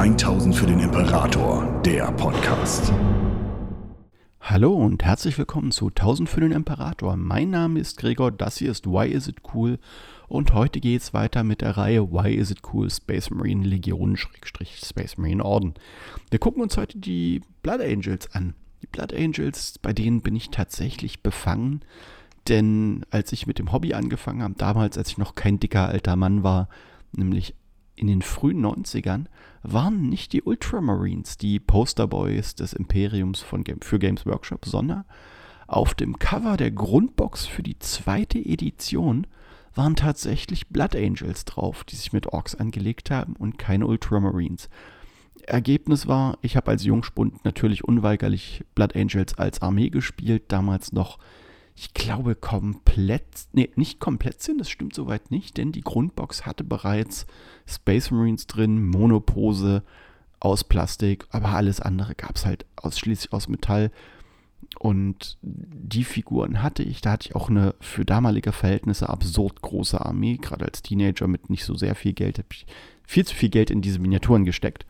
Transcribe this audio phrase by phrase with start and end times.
[0.00, 2.90] 1000 für den Imperator, der Podcast.
[4.40, 7.18] Hallo und herzlich willkommen zu 1000 für den Imperator.
[7.18, 9.78] Mein Name ist Gregor, das hier ist Why Is It Cool
[10.26, 14.16] und heute geht es weiter mit der Reihe Why Is It Cool Space Marine Legion
[14.16, 15.74] Space Marine Orden.
[16.30, 18.54] Wir gucken uns heute die Blood Angels an.
[18.80, 21.82] Die Blood Angels, bei denen bin ich tatsächlich befangen,
[22.48, 26.16] denn als ich mit dem Hobby angefangen habe, damals als ich noch kein dicker alter
[26.16, 26.70] Mann war,
[27.12, 27.54] nämlich
[28.00, 29.26] in den frühen 90ern
[29.62, 35.04] waren nicht die Ultramarines die Posterboys des Imperiums von für Games Workshop, sondern
[35.66, 39.26] auf dem Cover der Grundbox für die zweite Edition
[39.74, 44.70] waren tatsächlich Blood Angels drauf, die sich mit Orks angelegt haben und keine Ultramarines.
[45.46, 51.18] Ergebnis war, ich habe als Jungspund natürlich unweigerlich Blood Angels als Armee gespielt, damals noch
[51.80, 56.62] ich glaube, komplett, nee, nicht komplett sind, das stimmt soweit nicht, denn die Grundbox hatte
[56.62, 57.26] bereits
[57.66, 59.82] Space Marines drin, Monopose
[60.40, 63.90] aus Plastik, aber alles andere gab es halt ausschließlich aus Metall.
[64.78, 70.04] Und die Figuren hatte ich, da hatte ich auch eine für damalige Verhältnisse absurd große
[70.04, 72.66] Armee, gerade als Teenager mit nicht so sehr viel Geld, habe ich
[73.06, 74.84] viel zu viel Geld in diese Miniaturen gesteckt.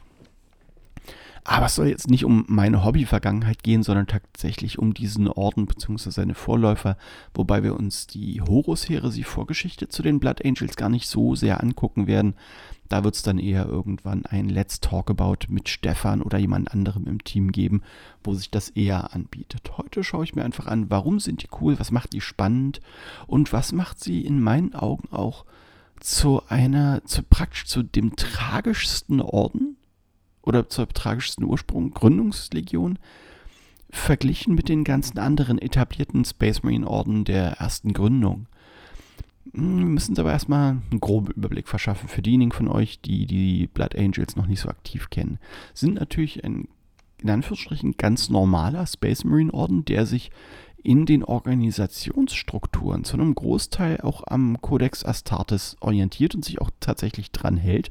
[1.45, 6.11] Aber es soll jetzt nicht um meine Hobby-Vergangenheit gehen, sondern tatsächlich um diesen Orden bzw.
[6.11, 6.97] seine Vorläufer,
[7.35, 12.35] wobei wir uns die Horus-Heresie-Vorgeschichte zu den Blood Angels gar nicht so sehr angucken werden.
[12.91, 17.07] Da wird es dann eher irgendwann ein Let's Talk About mit Stefan oder jemand anderem
[17.07, 17.83] im Team geben,
[18.25, 19.79] wo sich das eher anbietet.
[19.79, 22.81] Heute schaue ich mir einfach an, warum sind die cool, was macht die spannend
[23.29, 25.45] und was macht sie in meinen Augen auch
[26.01, 29.70] zu einer, zu praktisch zu dem tragischsten Orden
[30.51, 32.99] oder zur tragischsten Ursprung Gründungslegion
[33.89, 38.47] verglichen mit den ganzen anderen etablierten Space Marine Orden der ersten Gründung.
[39.53, 43.27] Hm, wir müssen uns aber erstmal einen groben Überblick verschaffen für diejenigen von euch, die
[43.27, 45.39] die Blood Angels noch nicht so aktiv kennen.
[45.73, 46.67] Sind natürlich ein
[47.23, 50.31] in Anführungsstrichen ganz normaler Space Marine Orden, der sich
[50.83, 57.33] in den Organisationsstrukturen zu einem Großteil auch am Codex Astartes orientiert und sich auch tatsächlich
[57.33, 57.91] dran hält,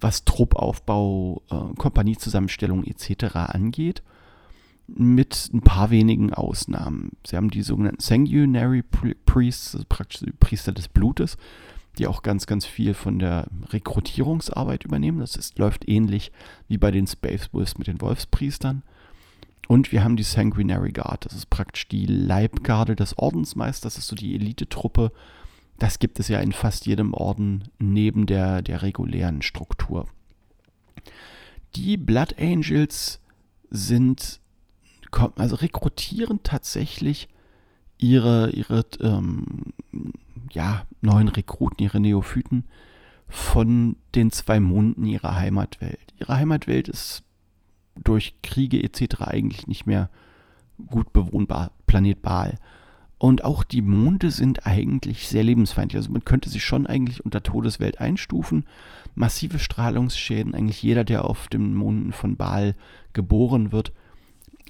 [0.00, 3.36] was Truppaufbau, äh, Kompaniezusammenstellung etc.
[3.36, 4.02] angeht,
[4.86, 7.12] mit ein paar wenigen Ausnahmen.
[7.26, 11.38] Sie haben die sogenannten Sanguinary Priests, also praktisch die Priester des Blutes,
[11.98, 15.20] die auch ganz, ganz viel von der Rekrutierungsarbeit übernehmen.
[15.20, 16.32] Das ist, läuft ähnlich
[16.68, 18.82] wie bei den Space Wolves mit den Wolfspriestern.
[19.68, 21.24] Und wir haben die Sanguinary Guard.
[21.24, 23.94] Das ist praktisch die Leibgarde des Ordensmeisters.
[23.94, 25.12] Das ist so die Elitetruppe.
[25.78, 30.06] Das gibt es ja in fast jedem Orden neben der, der regulären Struktur.
[31.74, 33.20] Die Blood Angels
[33.70, 34.40] sind,
[35.36, 37.28] also rekrutieren tatsächlich
[37.98, 39.72] ihre, ihre ähm,
[40.52, 42.64] ja, neuen Rekruten, ihre Neophyten
[43.28, 46.14] von den zwei Monden ihrer Heimatwelt.
[46.20, 47.24] Ihre Heimatwelt ist
[48.02, 49.22] durch Kriege etc.
[49.22, 50.10] eigentlich nicht mehr
[50.86, 52.58] gut bewohnbar, Planet Baal.
[53.18, 55.98] Und auch die Monde sind eigentlich sehr lebensfeindlich.
[55.98, 58.66] Also man könnte sie schon eigentlich unter Todeswelt einstufen.
[59.14, 60.54] Massive Strahlungsschäden.
[60.54, 62.74] Eigentlich jeder, der auf den Monden von Baal
[63.12, 63.92] geboren wird,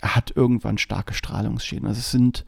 [0.02, 1.88] hat irgendwann starke Strahlungsschäden.
[1.88, 2.44] Also es sind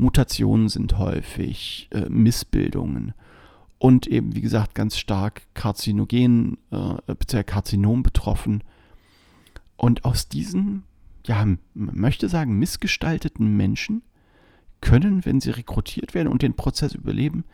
[0.00, 3.12] Mutationen sind häufig, äh, Missbildungen
[3.78, 7.44] und eben, wie gesagt, ganz stark karzinogen, äh, bzw.
[7.44, 8.62] Karzinom betroffen.
[9.80, 10.82] Und aus diesen,
[11.24, 14.02] ja, man möchte sagen, missgestalteten Menschen
[14.82, 17.44] können, wenn sie rekrutiert werden und den Prozess überleben,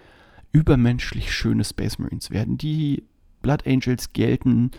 [0.51, 2.59] übermenschlich schöne Space Marines werden.
[2.59, 3.05] Die
[3.43, 4.73] Blood Angels gelten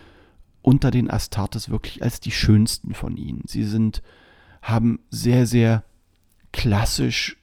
[0.62, 3.44] unter den Astartes wirklich als die schönsten von ihnen.
[3.48, 4.04] Sie sind,
[4.62, 5.86] haben sehr, sehr
[6.52, 7.38] klassisch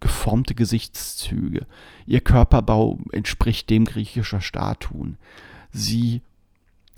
[0.00, 1.64] geformte Gesichtszüge.
[2.06, 5.16] Ihr Körperbau entspricht dem griechischer Statuen.
[5.70, 6.22] Sie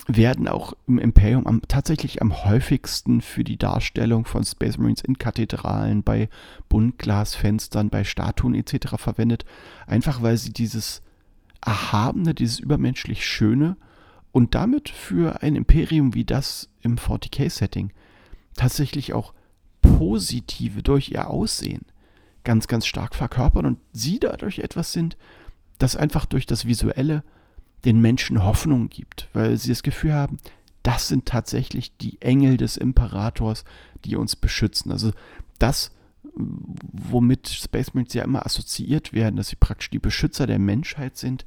[0.07, 5.17] werden auch im Imperium am, tatsächlich am häufigsten für die Darstellung von Space Marines in
[5.17, 6.29] Kathedralen, bei
[6.69, 8.95] Buntglasfenstern, bei Statuen etc.
[8.97, 9.45] verwendet,
[9.87, 11.01] einfach weil sie dieses
[11.63, 13.77] Erhabene, dieses übermenschlich Schöne
[14.31, 17.91] und damit für ein Imperium wie das im 40k-Setting
[18.55, 19.33] tatsächlich auch
[19.81, 21.85] positive durch ihr Aussehen
[22.43, 25.17] ganz, ganz stark verkörpern und sie dadurch etwas sind,
[25.77, 27.23] das einfach durch das Visuelle
[27.85, 30.37] den Menschen Hoffnung gibt, weil sie das Gefühl haben,
[30.83, 33.63] das sind tatsächlich die Engel des Imperators,
[34.05, 34.91] die uns beschützen.
[34.91, 35.11] Also
[35.59, 35.91] das,
[36.33, 41.45] womit Space Marines ja immer assoziiert werden, dass sie praktisch die Beschützer der Menschheit sind,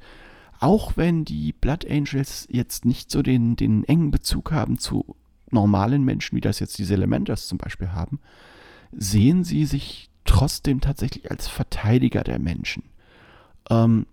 [0.59, 5.15] auch wenn die Blood Angels jetzt nicht so den, den engen Bezug haben zu
[5.51, 8.19] normalen Menschen, wie das jetzt die Elementers zum Beispiel haben,
[8.91, 12.83] sehen sie sich trotzdem tatsächlich als Verteidiger der Menschen.
[13.69, 14.05] Ähm,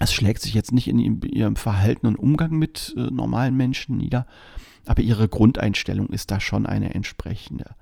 [0.00, 4.26] es schlägt sich jetzt nicht in ihrem Verhalten und Umgang mit äh, normalen Menschen nieder,
[4.86, 7.74] aber ihre Grundeinstellung ist da schon eine entsprechende.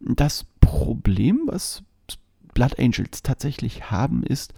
[0.00, 1.82] Das Problem, was
[2.54, 4.52] Blood Angels tatsächlich haben, ist,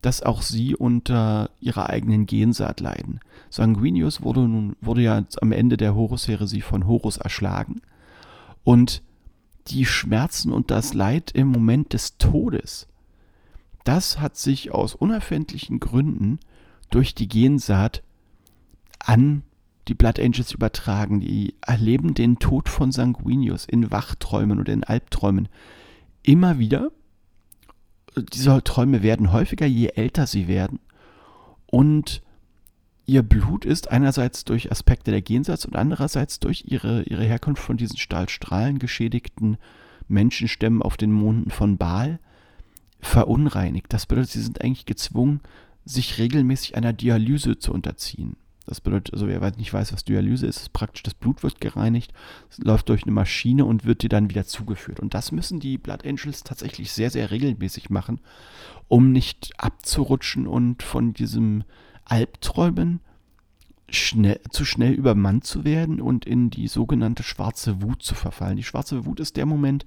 [0.00, 3.20] dass auch sie unter ihrer eigenen Gensaat leiden.
[3.48, 7.80] Sanguinius wurde nun wurde ja am Ende der Horus-Heresie von Horus erschlagen
[8.64, 9.02] und
[9.68, 12.86] die Schmerzen und das Leid im Moment des Todes,
[13.84, 16.40] das hat sich aus unerfindlichen Gründen
[16.90, 18.02] durch die Gensaat
[18.98, 19.42] an
[19.88, 21.20] die Blood Angels übertragen.
[21.20, 25.48] Die erleben den Tod von Sanguinius in Wachträumen oder in Albträumen
[26.22, 26.90] immer wieder
[28.16, 30.80] diese Träume werden häufiger, je älter sie werden.
[31.66, 32.22] Und
[33.06, 37.76] ihr Blut ist einerseits durch Aspekte der Jenseits und andererseits durch ihre, ihre Herkunft von
[37.76, 39.56] diesen Stahlstrahlen geschädigten
[40.06, 42.20] Menschenstämmen auf den Monden von Baal
[43.06, 43.92] verunreinigt.
[43.92, 45.40] Das bedeutet, sie sind eigentlich gezwungen,
[45.84, 48.36] sich regelmäßig einer Dialyse zu unterziehen.
[48.66, 52.14] Das bedeutet, also wer nicht weiß, was Dialyse ist, ist praktisch, das Blut wird gereinigt,
[52.56, 55.00] läuft durch eine Maschine und wird dir dann wieder zugeführt.
[55.00, 58.20] Und das müssen die Blood Angels tatsächlich sehr, sehr regelmäßig machen,
[58.88, 61.64] um nicht abzurutschen und von diesem
[62.06, 63.00] Albträumen
[63.90, 68.56] schnell, zu schnell übermannt zu werden und in die sogenannte schwarze Wut zu verfallen.
[68.56, 69.84] Die schwarze Wut ist der Moment,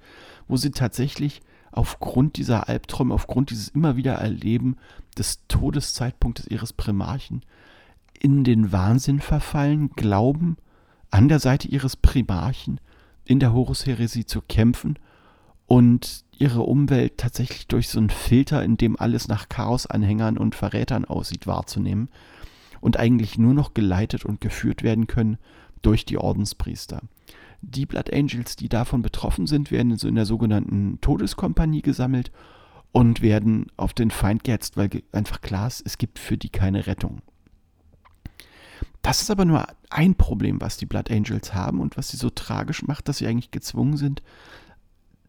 [0.48, 1.42] wo sie tatsächlich
[1.78, 4.78] aufgrund dieser Albträume, aufgrund dieses immer wieder Erleben
[5.18, 7.44] des Todeszeitpunktes ihres Primarchen
[8.20, 10.58] in den Wahnsinn verfallen, glauben,
[11.12, 12.80] an der Seite ihres Primarchen
[13.26, 14.98] in der Horus-Heresie zu kämpfen
[15.68, 21.06] und ihre Umwelt tatsächlich durch so einen Filter, in dem alles nach Chaos-Anhängern und Verrätern
[21.06, 22.10] aussieht, wahrzunehmen
[22.82, 25.38] und eigentlich nur noch geleitet und geführt werden können
[25.82, 27.02] durch die Ordenspriester.
[27.62, 32.32] Die Blood Angels, die davon betroffen sind, werden in der sogenannten Todeskompanie gesammelt
[32.92, 36.88] und werden auf den Feind gehetzt, weil einfach klar ist, es gibt für die keine
[36.88, 37.22] Rettung.
[39.02, 42.30] Das ist aber nur ein Problem, was die Blood Angels haben und was sie so
[42.30, 44.22] tragisch macht, dass sie eigentlich gezwungen sind,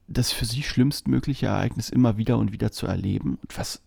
[0.09, 3.83] das für sie schlimmstmögliche Ereignis immer wieder und wieder zu erleben was,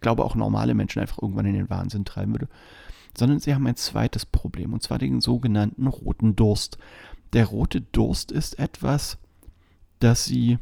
[0.00, 2.48] glaube auch normale Menschen einfach irgendwann in den Wahnsinn treiben würde,
[3.16, 6.78] sondern sie haben ein zweites Problem und zwar den sogenannten roten Durst.
[7.32, 9.18] Der rote Durst ist etwas,
[9.98, 10.58] das sie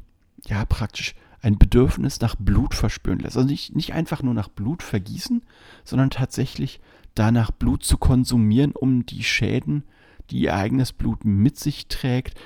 [0.47, 3.37] ja praktisch ein Bedürfnis nach Blut verspüren lässt.
[3.37, 5.43] Also nicht, nicht einfach nur nach Blut vergießen,
[5.85, 6.81] sondern tatsächlich
[7.15, 9.85] danach Blut zu konsumieren, um die Schäden,
[10.31, 12.39] die ihr eigenes Blut mit sich trägt,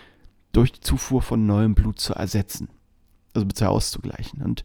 [0.52, 2.68] durch die Zufuhr von neuem Blut zu ersetzen.
[3.34, 4.42] Also bitte auszugleichen.
[4.42, 4.64] Und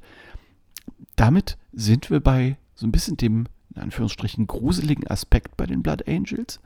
[1.15, 6.07] damit sind wir bei so ein bisschen dem, in Anführungsstrichen, gruseligen Aspekt bei den Blood
[6.07, 6.59] Angels.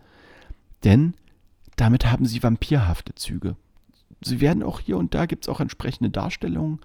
[0.83, 1.13] Denn
[1.75, 3.55] damit haben sie vampirhafte Züge.
[4.21, 6.79] Sie werden auch hier und da gibt es auch entsprechende Darstellungen.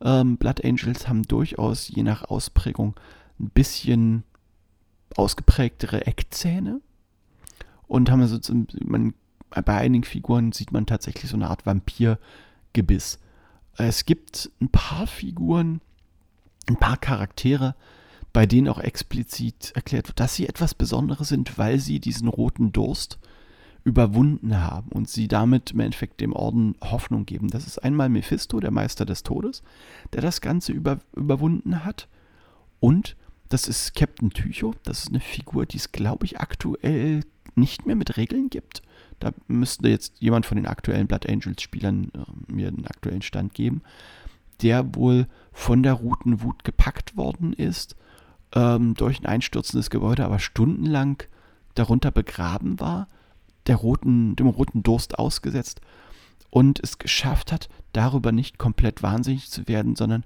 [0.00, 2.98] Ähm, Blood Angels haben durchaus je nach Ausprägung
[3.38, 4.24] ein bisschen
[5.16, 6.80] ausgeprägtere Eckzähne
[7.86, 8.38] und haben so,
[8.84, 9.14] man,
[9.50, 13.18] bei einigen Figuren sieht man tatsächlich so eine Art Vampirgebiss.
[13.76, 15.80] Es gibt ein paar Figuren,
[16.68, 17.74] ein paar Charaktere,
[18.32, 22.72] bei denen auch explizit erklärt wird, dass sie etwas Besonderes sind, weil sie diesen roten
[22.72, 23.18] Durst
[23.82, 27.48] überwunden haben und sie damit im Endeffekt dem Orden Hoffnung geben.
[27.48, 29.62] Das ist einmal Mephisto, der Meister des Todes,
[30.12, 32.08] der das Ganze über, überwunden hat
[32.78, 33.16] und
[33.48, 34.74] das ist Captain Tycho.
[34.84, 37.24] Das ist eine Figur, die es, glaube ich, aktuell
[37.56, 38.80] nicht mehr mit Regeln gibt.
[39.18, 43.82] Da müsste jetzt jemand von den aktuellen Blood Angels-Spielern äh, mir einen aktuellen Stand geben,
[44.62, 47.96] der wohl von der Routenwut gepackt worden ist,
[48.54, 51.22] ähm, durch ein einstürzendes Gebäude, aber stundenlang
[51.74, 53.08] darunter begraben war,
[53.66, 55.80] der roten, dem roten Durst ausgesetzt
[56.50, 60.24] und es geschafft hat, darüber nicht komplett wahnsinnig zu werden, sondern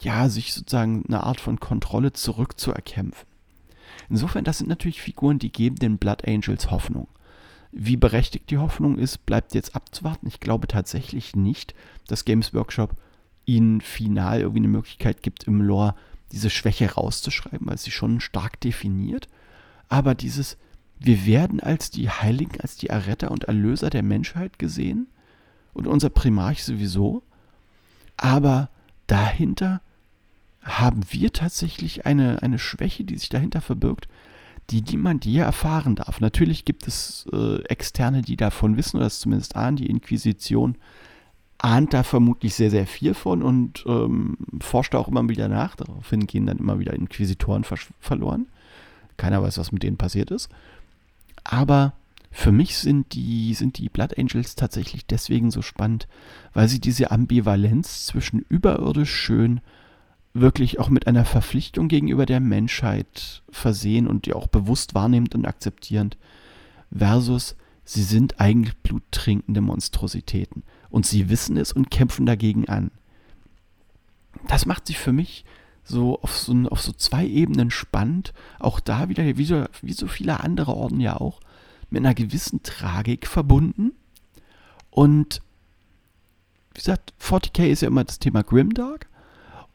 [0.00, 3.28] ja, sich sozusagen eine Art von Kontrolle zurückzuerkämpfen.
[4.08, 7.08] Insofern, das sind natürlich Figuren, die geben den Blood Angels Hoffnung.
[7.72, 10.26] Wie berechtigt die Hoffnung ist, bleibt jetzt abzuwarten.
[10.26, 11.74] Ich glaube tatsächlich nicht,
[12.06, 12.94] dass Games Workshop
[13.44, 15.94] ihnen final irgendwie eine Möglichkeit gibt, im Lore
[16.32, 19.28] diese Schwäche rauszuschreiben, weil sie schon stark definiert.
[19.88, 20.56] Aber dieses,
[20.98, 25.08] wir werden als die Heiligen, als die Erretter und Erlöser der Menschheit gesehen
[25.72, 27.22] und unser Primarch sowieso.
[28.16, 28.70] Aber
[29.06, 29.80] dahinter
[30.62, 34.08] haben wir tatsächlich eine, eine Schwäche, die sich dahinter verbirgt,
[34.70, 36.20] die niemand je erfahren darf.
[36.20, 39.76] Natürlich gibt es äh, Externe, die davon wissen, oder das zumindest ahnen.
[39.76, 40.76] Die Inquisition
[41.62, 45.76] ahnt da vermutlich sehr, sehr viel von und ähm, forscht auch immer wieder nach.
[45.76, 47.64] Daraufhin gehen dann immer wieder Inquisitoren
[48.00, 48.48] verloren.
[49.16, 50.48] Keiner weiß, was mit denen passiert ist.
[51.44, 51.92] Aber
[52.32, 56.08] für mich sind die, sind die Blood Angels tatsächlich deswegen so spannend,
[56.52, 59.60] weil sie diese Ambivalenz zwischen überirdisch schön
[60.34, 65.44] wirklich auch mit einer Verpflichtung gegenüber der Menschheit versehen und die auch bewusst wahrnehmend und
[65.44, 66.16] akzeptierend
[66.90, 70.62] versus sie sind eigentlich bluttrinkende Monstrositäten.
[70.92, 72.90] Und sie wissen es und kämpfen dagegen an.
[74.46, 75.44] Das macht sie für mich
[75.84, 78.34] so auf so, auf so zwei Ebenen spannend.
[78.58, 81.40] Auch da wieder, wie so, wie so viele andere Orden ja auch,
[81.88, 83.92] mit einer gewissen Tragik verbunden.
[84.90, 85.40] Und
[86.74, 89.08] wie gesagt, 40k ist ja immer das Thema Grimdark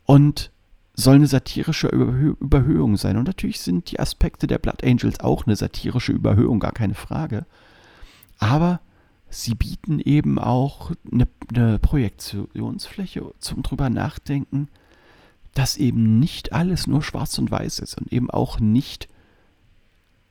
[0.06, 0.52] und
[0.94, 3.18] soll eine satirische Überhö Überhöhung sein.
[3.18, 7.48] Und natürlich sind die Aspekte der Blood Angels auch eine satirische Überhöhung, gar keine Frage.
[8.38, 8.82] Aber
[9.38, 14.68] sie bieten eben auch eine, eine Projektionsfläche zum drüber nachdenken,
[15.54, 19.08] dass eben nicht alles nur schwarz und weiß ist und eben auch nicht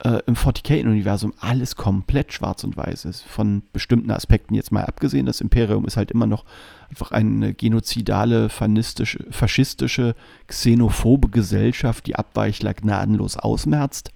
[0.03, 3.23] äh, im 40k-Universum alles komplett schwarz und weiß ist.
[3.23, 5.27] Von bestimmten Aspekten jetzt mal abgesehen.
[5.27, 6.45] Das Imperium ist halt immer noch
[6.91, 10.15] einfach eine genozidale, faschistische,
[10.49, 14.11] xenophobe Gesellschaft, die Abweichler gnadenlos ausmerzt.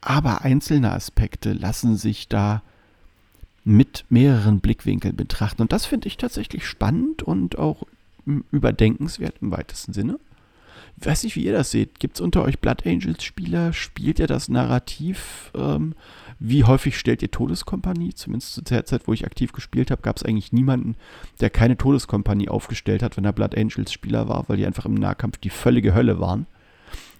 [0.00, 2.62] Aber einzelne Aspekte lassen sich da
[3.64, 5.62] mit mehreren Blickwinkeln betrachten.
[5.62, 7.84] Und das finde ich tatsächlich spannend und auch
[8.50, 10.18] überdenkenswert im weitesten Sinne.
[11.00, 11.98] Ich weiß nicht, wie ihr das seht.
[11.98, 13.72] Gibt es unter euch Blood Angels Spieler?
[13.72, 15.50] Spielt ihr das Narrativ?
[15.54, 15.94] Ähm,
[16.38, 18.14] wie häufig stellt ihr Todeskompanie?
[18.14, 20.96] Zumindest zu der Zeit, wo ich aktiv gespielt habe, gab es eigentlich niemanden,
[21.40, 24.94] der keine Todeskompanie aufgestellt hat, wenn er Blood Angels Spieler war, weil die einfach im
[24.94, 26.46] Nahkampf die völlige Hölle waren.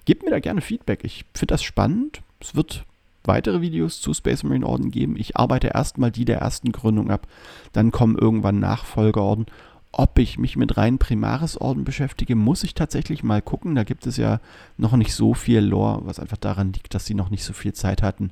[0.04, 1.04] Gebt mir da gerne Feedback.
[1.04, 2.22] Ich finde das spannend.
[2.40, 2.84] Es wird
[3.24, 5.16] weitere Videos zu Space Marine Orden geben.
[5.16, 7.26] Ich arbeite erstmal die der ersten Gründung ab.
[7.72, 9.46] Dann kommen irgendwann Nachfolgeorden
[9.92, 13.74] ob ich mich mit rein Primaris-Orden beschäftige, muss ich tatsächlich mal gucken.
[13.74, 14.40] Da gibt es ja
[14.76, 17.72] noch nicht so viel Lore, was einfach daran liegt, dass sie noch nicht so viel
[17.72, 18.30] Zeit hatten,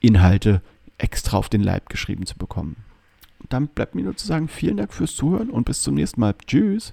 [0.00, 0.62] Inhalte
[0.98, 2.76] extra auf den Leib geschrieben zu bekommen.
[3.38, 6.20] Und dann bleibt mir nur zu sagen, vielen Dank fürs Zuhören und bis zum nächsten
[6.20, 6.34] Mal.
[6.46, 6.92] Tschüss.